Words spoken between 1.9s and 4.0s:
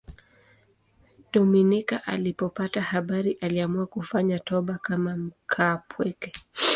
alipopata habari aliamua